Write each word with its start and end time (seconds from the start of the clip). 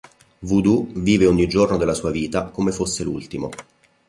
Voodoo 0.39 0.87
vive 0.95 1.27
ogni 1.27 1.47
giorno 1.47 1.77
della 1.77 1.93
sua 1.93 2.09
vita 2.09 2.45
come 2.45 2.71
fosse 2.71 3.03
l'ultimo. 3.03 3.49